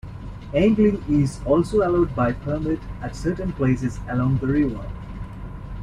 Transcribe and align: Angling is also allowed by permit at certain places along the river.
Angling 0.55 1.03
is 1.07 1.39
also 1.45 1.87
allowed 1.87 2.15
by 2.15 2.33
permit 2.33 2.79
at 3.03 3.15
certain 3.15 3.53
places 3.53 3.99
along 4.09 4.39
the 4.39 4.47
river. 4.47 4.89